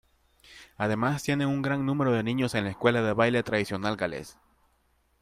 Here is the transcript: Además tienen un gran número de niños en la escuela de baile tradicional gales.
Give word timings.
Además 0.77 1.21
tienen 1.21 1.47
un 1.49 1.61
gran 1.61 1.85
número 1.85 2.11
de 2.11 2.23
niños 2.23 2.55
en 2.55 2.63
la 2.63 2.71
escuela 2.71 3.03
de 3.03 3.13
baile 3.13 3.43
tradicional 3.43 3.97
gales. 3.97 4.35